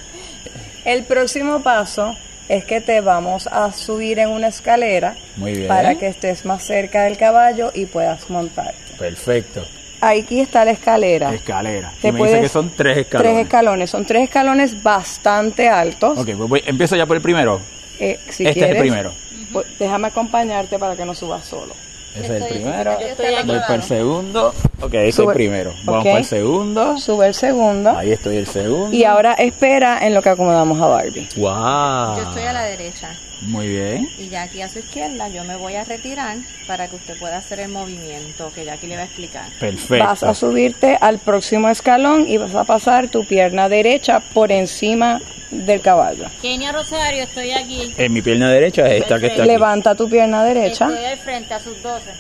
El 0.85 1.05
próximo 1.05 1.63
paso 1.63 2.15
es 2.49 2.65
que 2.65 2.81
te 2.81 3.01
vamos 3.01 3.47
a 3.47 3.73
subir 3.73 4.19
en 4.19 4.29
una 4.29 4.49
escalera 4.49 5.17
Muy 5.37 5.55
bien. 5.55 5.69
para 5.69 5.95
que 5.95 6.09
estés 6.09 6.45
más 6.45 6.65
cerca 6.65 7.05
del 7.05 7.17
caballo 7.17 7.71
y 7.75 7.87
puedas 7.87 8.29
montar. 8.31 8.75
Perfecto 8.99 9.65
aquí 10.11 10.41
está 10.41 10.65
la 10.65 10.73
escalera. 10.73 11.35
Escalera. 11.35 11.93
Y 12.03 12.13
me 12.13 12.23
dice 12.23 12.41
que 12.41 12.49
son 12.49 12.71
tres 12.77 12.99
escalones. 12.99 13.33
Tres 13.33 13.45
escalones. 13.45 13.91
Son 13.91 14.05
tres 14.05 14.23
escalones 14.25 14.83
bastante 14.83 15.69
altos. 15.69 16.19
Ok, 16.19 16.31
pues 16.49 16.63
empiezo 16.67 16.97
ya 16.97 17.07
por 17.07 17.17
el 17.17 17.23
primero. 17.23 17.61
Eh, 17.99 18.19
si 18.29 18.47
este 18.47 18.61
es 18.61 18.71
el 18.71 18.79
primero. 18.79 19.13
Pues 19.53 19.67
déjame 19.79 20.09
acompañarte 20.09 20.79
para 20.79 20.97
que 20.97 21.05
no 21.05 21.15
subas 21.15 21.45
solo. 21.45 21.75
Ese 22.15 22.37
es 22.37 22.43
el 22.43 22.49
primero. 22.49 22.97
Voy 23.45 23.59
para 23.61 23.75
el 23.75 23.83
segundo. 23.83 24.55
Ok, 24.81 24.95
ese 24.95 25.09
es 25.09 25.19
el 25.19 25.35
primero. 25.35 25.73
Vamos 25.85 26.05
para 26.05 26.19
el 26.19 26.25
segundo. 26.25 26.97
Sube 26.99 27.27
el 27.27 27.35
segundo. 27.35 27.91
Ahí 27.91 28.13
estoy 28.13 28.37
el 28.37 28.47
segundo. 28.47 28.95
Y 28.95 29.05
ahora 29.05 29.35
espera 29.35 30.07
en 30.07 30.15
lo 30.15 30.23
que 30.23 30.29
acomodamos 30.29 30.81
a 30.81 30.87
Barbie. 30.87 31.29
Wow. 31.37 32.17
Yo 32.17 32.23
estoy 32.29 32.45
a 32.45 32.53
la 32.53 32.63
derecha. 32.65 33.11
Muy 33.45 33.69
bien. 33.69 34.09
Y 34.19 34.29
ya 34.29 34.43
aquí 34.43 34.63
a 34.63 34.69
su 34.69 34.79
izquierda 34.79 35.29
yo 35.29 35.45
me 35.45 35.57
voy 35.57 35.75
a 35.75 35.85
retirar 35.85 36.37
para 36.67 36.89
que 36.89 36.97
usted 36.97 37.19
pueda 37.19 37.39
hacer 37.39 37.61
el 37.61 37.69
movimiento 37.69 38.51
que 38.55 38.65
ya 38.65 38.75
aquí 38.75 38.87
le 38.87 38.97
va 38.97 39.03
a 39.03 39.07
explicar. 39.07 39.47
Perfecto. 39.61 40.05
Vas 40.05 40.23
a 40.23 40.35
subirte 40.35 40.97
al 41.01 41.19
próximo 41.19 41.69
escalón 41.69 42.27
y 42.29 42.39
vas 42.39 42.55
a 42.55 42.65
pasar 42.65 43.09
tu 43.09 43.27
pierna 43.27 43.69
derecha 43.69 44.21
por 44.21 44.51
encima 44.51 45.21
del 45.51 45.81
caballo. 45.81 46.27
Kenia 46.43 46.73
Rosario, 46.73 47.23
estoy 47.23 47.53
aquí. 47.53 47.95
En 47.97 48.13
mi 48.13 48.23
pierna 48.23 48.51
derecha 48.51 48.87
es 48.89 49.03
esta 49.03 49.21
que 49.21 49.29
está 49.29 49.43
aquí. 49.43 49.53
Levanta 49.53 49.95
tu 49.95 50.09
pierna 50.09 50.43
derecha. 50.45 50.89
Estoy 50.89 51.05
al 51.05 51.19
frente 51.19 51.55
a 51.55 51.61
sus 51.61 51.83
12. 51.83 52.11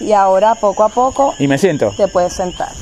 Y 0.00 0.12
ahora 0.12 0.54
poco 0.56 0.84
a 0.84 0.88
poco. 0.88 1.34
¿Y 1.38 1.46
me 1.46 1.56
siento? 1.56 1.94
Te 1.96 2.08
puedes 2.08 2.34
sentar. 2.34 2.72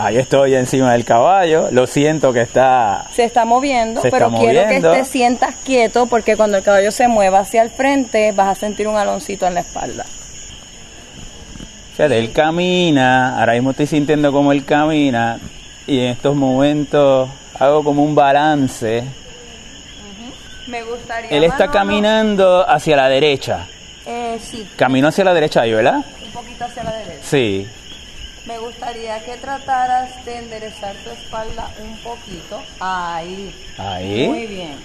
Ahí 0.00 0.16
estoy 0.16 0.54
encima 0.54 0.92
del 0.92 1.04
caballo, 1.04 1.70
lo 1.72 1.88
siento 1.88 2.32
que 2.32 2.42
está... 2.42 3.06
Se 3.12 3.24
está 3.24 3.44
moviendo, 3.44 4.00
pero 4.00 4.30
quiero 4.30 4.68
que 4.68 4.80
te 4.80 5.04
sientas 5.04 5.56
quieto 5.64 6.06
porque 6.06 6.36
cuando 6.36 6.56
el 6.56 6.62
caballo 6.62 6.92
se 6.92 7.08
mueva 7.08 7.40
hacia 7.40 7.62
el 7.62 7.70
frente 7.70 8.30
vas 8.30 8.46
a 8.46 8.54
sentir 8.54 8.86
un 8.86 8.96
aloncito 8.96 9.44
en 9.48 9.54
la 9.54 9.60
espalda. 9.60 10.06
Fíjate, 11.96 12.16
él 12.16 12.30
camina, 12.30 13.40
ahora 13.40 13.54
mismo 13.54 13.72
estoy 13.72 13.88
sintiendo 13.88 14.30
como 14.30 14.52
él 14.52 14.64
camina 14.64 15.40
y 15.84 15.98
en 15.98 16.10
estos 16.10 16.36
momentos 16.36 17.28
hago 17.58 17.82
como 17.82 18.04
un 18.04 18.14
balance. 18.14 19.02
Me 20.68 20.84
gustaría... 20.84 21.28
Él 21.28 21.42
está 21.42 21.72
caminando 21.72 22.64
hacia 22.70 22.94
la 22.94 23.08
derecha. 23.08 23.66
Eh, 24.06 24.38
sí. 24.40 24.64
Camino 24.76 25.08
hacia 25.08 25.24
la 25.24 25.34
derecha 25.34 25.62
ahí, 25.62 25.72
¿verdad? 25.72 26.04
Un 26.24 26.30
poquito 26.30 26.66
hacia 26.66 26.84
la 26.84 26.92
derecha. 26.92 27.18
Sí 27.20 27.66
me 28.48 28.58
gustaría 28.58 29.22
que 29.24 29.36
trataras 29.36 30.24
de 30.24 30.38
enderezar 30.38 30.94
tu 31.04 31.10
espalda 31.10 31.68
un 31.82 31.98
poquito. 31.98 32.62
Ahí. 32.80 33.54
Ahí. 33.76 34.26
Muy 34.26 34.46
bien. 34.46 34.76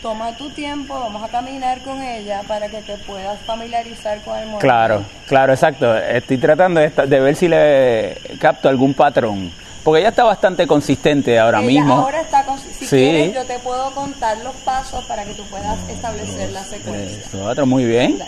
toma 0.00 0.36
tu 0.36 0.50
tiempo, 0.50 0.94
vamos 0.94 1.22
a 1.24 1.28
caminar 1.28 1.82
con 1.82 2.00
ella 2.00 2.42
para 2.46 2.68
que 2.68 2.80
te 2.82 2.96
puedas 2.98 3.40
familiarizar 3.40 4.22
con 4.22 4.34
el 4.36 4.44
movimiento. 4.44 4.60
Claro, 4.60 5.04
claro, 5.26 5.52
exacto. 5.52 5.96
Estoy 5.96 6.38
tratando 6.38 6.80
de, 6.80 7.20
ver 7.20 7.34
si 7.34 7.48
le 7.48 8.20
capto 8.38 8.68
algún 8.68 8.94
patrón. 8.94 9.52
Porque 9.82 10.00
ella 10.00 10.10
está 10.10 10.24
bastante 10.24 10.66
consistente 10.66 11.38
ahora 11.38 11.60
mismo. 11.60 11.94
Ahora 11.94 12.20
está 12.20 12.46
Si 12.78 12.86
quieres, 12.86 13.34
yo 13.34 13.44
te 13.44 13.58
puedo 13.58 13.90
contar 13.90 14.38
los 14.38 14.54
pasos 14.56 15.04
para 15.06 15.24
que 15.24 15.34
tú 15.34 15.42
puedas 15.50 15.76
establecer 15.90 16.52
la 16.52 16.64
secuencia. 16.64 17.64
Muy 17.64 17.84
bien. 17.84 18.18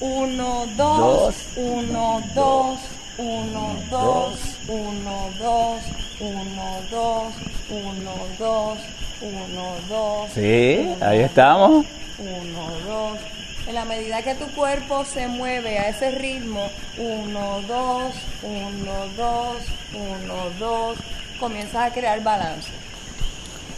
Uno, 0.00 0.66
dos, 0.76 1.34
uno, 1.56 2.20
dos, 2.34 2.78
uno, 3.18 3.76
dos, 3.90 4.34
uno, 4.68 5.30
dos, 5.38 5.80
uno, 6.20 6.80
dos, 6.90 7.34
uno, 7.70 8.12
dos, 8.38 8.78
uno, 9.20 9.74
dos. 9.88 10.30
Sí, 10.32 10.94
ahí 11.00 11.20
estamos. 11.20 11.86
Uno, 12.18 12.70
dos. 12.86 13.18
En 13.66 13.74
la 13.74 13.84
medida 13.84 14.22
que 14.22 14.34
tu 14.34 14.46
cuerpo 14.54 15.04
se 15.04 15.26
mueve 15.26 15.78
a 15.78 15.88
ese 15.88 16.10
ritmo, 16.10 16.68
uno, 16.98 17.60
dos, 17.66 18.14
uno, 18.42 18.92
dos, 19.16 19.56
uno, 19.94 20.50
dos, 20.58 20.98
comienzas 21.40 21.90
a 21.90 21.94
crear 21.94 22.22
balance. 22.22 22.70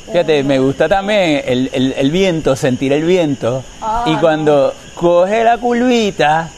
Fíjate, 0.07 0.43
me 0.45 0.59
gusta 0.59 0.89
también 0.89 1.43
el, 1.45 1.95
el, 1.97 2.11
viento, 2.11 2.55
sentir 2.55 2.93
el 2.93 3.05
viento. 3.05 3.65
y 4.07 4.13
ah, 4.13 4.19
cuando 4.21 4.73
coge 4.95 5.43
la 5.43 5.59
curvita, 5.59 6.49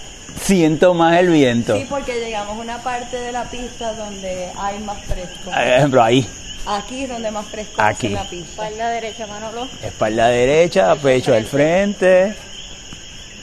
siento 0.49 0.95
más 0.95 1.19
el 1.19 1.29
viento. 1.29 1.77
Sí, 1.77 1.87
porque 1.91 2.19
llegamos 2.21 2.57
a 2.57 2.61
una 2.61 2.79
parte 2.83 3.19
de 3.19 3.33
la 3.33 3.45
pista 3.45 3.93
donde 3.93 4.51
hay 4.57 4.79
más 4.79 4.99
fresco. 5.05 5.45
Por 5.45 5.63
ejemplo, 5.63 6.03
ahí. 6.03 6.27
Aquí 6.67 7.03
es 7.05 7.09
donde 7.11 7.31
más 7.31 7.47
fresco 7.47 7.75
Aquí. 7.81 8.09
la 8.09 8.25
pista. 8.25 8.51
Espalda 8.51 8.89
derecha, 8.89 9.27
Manolo. 9.27 9.69
Espalda 9.83 10.29
derecha, 10.29 10.95
pecho 10.97 11.35
al 11.35 11.45
frente. 11.45 12.35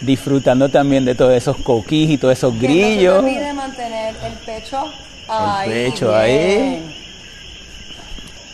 Disfrutando 0.01 0.69
también 0.69 1.05
de 1.05 1.13
todos 1.13 1.33
esos 1.33 1.57
coquís 1.57 2.09
y 2.09 2.17
todos 2.17 2.37
esos 2.37 2.59
grillos. 2.59 3.23
No 3.23 3.29
se 3.29 3.53
mantener 3.53 4.15
el 4.23 4.33
pecho 4.39 4.91
ahí. 5.27 5.71
El 5.71 5.91
pecho 5.91 6.15
ahí. 6.15 7.01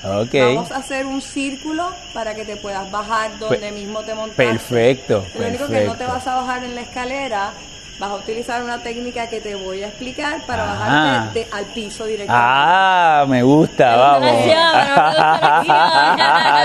Okay. 0.04 0.56
Vamos 0.56 0.72
a 0.72 0.78
hacer 0.78 1.06
un 1.06 1.22
círculo 1.22 1.90
para 2.14 2.34
que 2.36 2.44
te 2.44 2.58
puedas 2.58 2.90
bajar 2.92 3.38
donde 3.40 3.72
mismo 3.72 4.02
te 4.02 4.14
montaste. 4.14 4.44
Perfecto. 4.44 5.26
Lo 5.40 5.48
único 5.48 5.68
que 5.68 5.86
no 5.86 5.96
te 5.96 6.06
vas 6.06 6.28
a 6.28 6.36
bajar 6.36 6.64
en 6.64 6.76
la 6.76 6.82
escalera 6.82 7.54
vas 8.02 8.10
a 8.10 8.16
utilizar 8.16 8.64
una 8.64 8.82
técnica 8.82 9.30
que 9.30 9.40
te 9.40 9.54
voy 9.54 9.84
a 9.84 9.90
explicar 9.90 10.44
para 10.48 10.66
bajarte 10.66 11.48
al 11.52 11.66
piso 11.66 12.06
directamente. 12.06 12.34
Ah, 12.36 13.26
me 13.28 13.44
gusta, 13.44 13.96
vamos. 13.96 14.30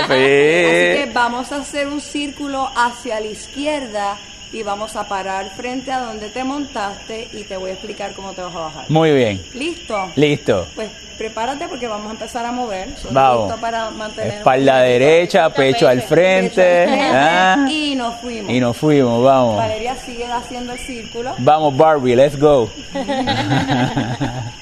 Así 0.03 0.09
que 0.09 1.11
vamos 1.13 1.51
a 1.51 1.57
hacer 1.57 1.87
un 1.87 2.01
círculo 2.01 2.67
hacia 2.75 3.19
la 3.19 3.27
izquierda 3.27 4.17
y 4.51 4.63
vamos 4.63 4.95
a 4.95 5.07
parar 5.07 5.49
frente 5.55 5.91
a 5.91 5.99
donde 5.99 6.29
te 6.29 6.43
montaste 6.43 7.27
y 7.33 7.43
te 7.43 7.57
voy 7.57 7.71
a 7.71 7.73
explicar 7.73 8.13
cómo 8.13 8.33
te 8.33 8.41
vas 8.41 8.55
a 8.55 8.59
bajar. 8.59 8.85
Muy 8.89 9.11
bien. 9.11 9.43
¿Listo? 9.53 10.11
Listo. 10.15 10.67
Pues 10.75 10.89
prepárate 11.17 11.67
porque 11.67 11.87
vamos 11.87 12.07
a 12.07 12.11
empezar 12.11 12.45
a 12.45 12.51
mover. 12.51 12.89
Vamos. 13.11 13.59
para 13.59 13.89
mantener 13.89 14.35
Espalda 14.35 14.81
derecha, 14.81 15.49
pecho, 15.49 15.87
al 15.87 16.01
frente. 16.01 16.85
Ah. 16.89 17.65
Y 17.69 17.95
nos 17.95 18.21
fuimos. 18.21 18.51
Y 18.51 18.59
nos 18.59 18.77
fuimos, 18.77 19.23
vamos. 19.23 19.57
Valeria 19.57 19.95
sigue 19.95 20.25
haciendo 20.25 20.73
el 20.73 20.79
círculo. 20.79 21.33
Vamos, 21.39 21.75
Barbie, 21.75 22.15
let's 22.15 22.39
go. 22.39 22.69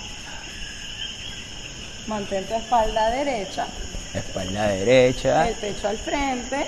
Mantén 2.08 2.46
tu 2.46 2.54
espalda 2.54 3.10
derecha. 3.10 3.66
Espalda 4.14 4.68
derecha. 4.68 5.48
El 5.48 5.56
pecho 5.56 5.88
al 5.88 5.98
frente. 5.98 6.68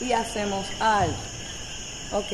Y 0.00 0.12
hacemos 0.12 0.66
alto. 0.80 1.14
Ok 2.12 2.32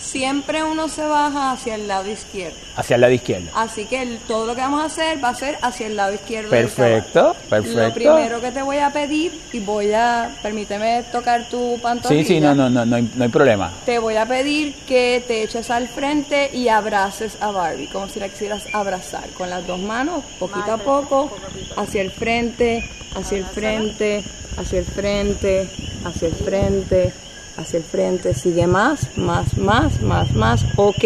siempre 0.00 0.62
uno 0.62 0.88
se 0.88 1.02
baja 1.02 1.52
hacia 1.52 1.74
el 1.74 1.88
lado 1.88 2.10
izquierdo. 2.10 2.56
Hacia 2.76 2.94
el 2.94 3.00
lado 3.00 3.12
izquierdo. 3.12 3.50
Así 3.54 3.84
que 3.84 4.18
todo 4.26 4.46
lo 4.46 4.54
que 4.54 4.60
vamos 4.60 4.82
a 4.82 4.86
hacer 4.86 5.22
va 5.22 5.30
a 5.30 5.34
ser 5.34 5.58
hacia 5.60 5.86
el 5.86 5.96
lado 5.96 6.14
izquierdo. 6.14 6.50
Perfecto, 6.50 7.36
perfecto. 7.50 7.80
Lo 7.80 7.94
primero 7.94 8.40
que 8.40 8.52
te 8.52 8.62
voy 8.62 8.78
a 8.78 8.90
pedir, 8.90 9.38
y 9.52 9.60
voy 9.60 9.92
a, 9.92 10.30
permíteme 10.42 11.04
tocar 11.10 11.48
tu 11.48 11.78
pantorrilla. 11.82 12.22
Sí, 12.22 12.34
sí, 12.34 12.40
no, 12.40 12.54
no, 12.54 12.70
no, 12.70 12.86
no 12.86 12.96
hay, 12.96 13.10
no 13.14 13.24
hay 13.24 13.30
problema. 13.30 13.72
Te 13.84 13.98
voy 13.98 14.16
a 14.16 14.26
pedir 14.26 14.74
que 14.86 15.22
te 15.26 15.42
eches 15.42 15.70
al 15.70 15.88
frente 15.88 16.50
y 16.52 16.68
abraces 16.68 17.36
a 17.40 17.50
Barbie, 17.50 17.88
como 17.88 18.08
si 18.08 18.20
la 18.20 18.28
quisieras 18.28 18.64
abrazar, 18.72 19.28
con 19.30 19.50
las 19.50 19.66
dos 19.66 19.80
manos, 19.80 20.24
poquito 20.38 20.72
a 20.72 20.78
poco, 20.78 21.30
hacia 21.76 22.02
el 22.02 22.10
frente, 22.10 22.88
hacia 23.14 23.38
el 23.38 23.44
frente, 23.44 24.24
hacia 24.56 24.78
el 24.78 24.84
frente, 24.86 25.68
hacia 25.68 25.68
el 25.68 25.70
frente 25.70 25.87
hacia 26.04 26.28
el 26.28 27.84
frente, 27.84 28.34
sigue 28.34 28.66
más, 28.66 29.16
más, 29.16 29.56
más, 29.56 30.00
más, 30.00 30.32
más, 30.32 30.64
ok, 30.76 31.04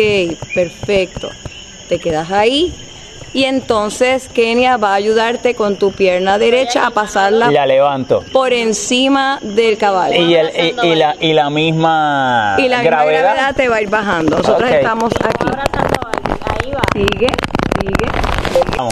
perfecto, 0.55 1.31
te 1.89 1.99
quedas 1.99 2.31
ahí. 2.31 2.75
Y 3.35 3.45
entonces 3.45 4.29
Kenia 4.29 4.77
va 4.77 4.91
a 4.93 4.95
ayudarte 4.95 5.55
con 5.55 5.77
tu 5.77 5.91
pierna 5.93 6.37
derecha 6.37 6.87
a 6.87 6.91
pasarla 6.91 7.51
la 7.51 7.65
levanto. 7.65 8.23
por 8.31 8.53
encima 8.53 9.39
del 9.41 9.79
caballo. 9.79 10.15
Y, 10.15 10.35
el, 10.35 10.51
y, 10.83 10.95
la, 10.95 11.17
y 11.19 11.33
la 11.33 11.49
misma 11.49 12.57
y 12.59 12.69
la 12.69 12.83
gravedad, 12.83 13.55
te 13.57 13.69
va 13.69 13.77
a 13.77 13.83
ir 13.83 13.89
bajando. 13.89 14.37
Nosotros 14.37 14.71
estamos 14.71 15.13
aquí. 15.25 15.47
Ahí 16.45 16.73
va. 16.73 16.83
Sigue 16.93 17.29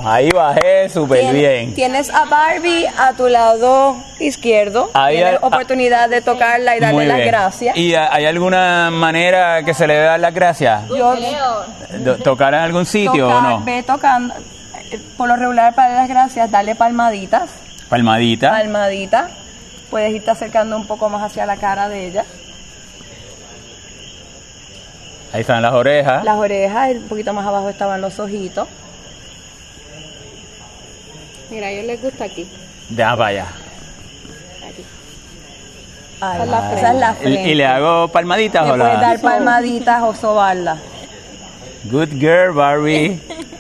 Ahí 0.05 0.29
bajé 0.31 0.89
súper 0.89 1.33
bien. 1.33 1.75
Tienes 1.75 2.11
a 2.11 2.25
Barbie 2.25 2.87
a 2.99 3.13
tu 3.13 3.29
lado 3.29 3.97
izquierdo. 4.19 4.91
Tienes 5.09 5.39
oportunidad 5.43 6.09
de 6.09 6.21
tocarla 6.23 6.77
y 6.77 6.81
darle 6.81 7.07
las 7.07 7.21
gracias. 7.21 7.77
¿Y 7.77 7.95
hay 7.95 8.27
alguna 8.27 8.91
manera 8.91 9.63
que 9.63 9.75
se 9.75 9.87
le 9.87 9.95
dé 9.95 10.05
dar 10.05 10.21
las 10.21 10.35
gracias? 10.35 10.89
Yo 10.89 11.15
¿Tocar 12.23 12.55
en 12.55 12.61
algún 12.61 12.87
sitio 12.87 13.29
o 13.29 13.41
no? 13.41 13.61
Ve 13.65 13.83
tocando. 13.83 14.35
Por 15.17 15.29
lo 15.29 15.37
regular, 15.37 15.75
para 15.75 15.95
las 15.95 16.09
gracias, 16.09 16.51
darle 16.51 16.75
palmaditas. 16.75 17.51
Palmadita. 17.89 18.51
Palmadita. 18.51 19.31
Puedes 19.91 20.13
irte 20.13 20.31
acercando 20.31 20.77
un 20.77 20.87
poco 20.87 21.09
más 21.09 21.23
hacia 21.23 21.47
la 21.47 21.57
cara 21.57 21.89
de 21.89 22.07
ella. 22.07 22.25
Ahí 25.33 25.43
están 25.43 25.63
las 25.63 25.75
orejas. 25.75 26.25
Las 26.25 26.37
orejas, 26.37 26.91
un 26.91 27.09
poquito 27.09 27.33
más 27.33 27.47
abajo 27.47 27.69
estaban 27.69 28.01
los 28.01 28.19
ojitos. 28.19 28.67
Mira, 31.51 31.67
a 31.67 31.71
ellos 31.71 31.87
les 31.87 32.03
gusta 32.03 32.25
aquí. 32.25 32.47
Ya, 32.91 33.15
vaya. 33.15 33.47
Aquí. 34.67 34.85
esa, 36.77 36.93
es 36.93 36.99
la 36.99 37.15
frente. 37.15 37.51
¿Y, 37.51 37.55
le 37.55 37.67
hago 37.67 38.09
palmaditas 38.09 38.67
le 38.67 38.73
o 38.73 38.77
la...? 38.77 38.85
puedes 38.85 39.01
dar 39.01 39.21
palmaditas 39.21 40.03
o 40.03 40.15
sobarla. 40.15 40.79
Good 41.91 42.11
girl, 42.19 42.53
Barbie. 42.55 43.21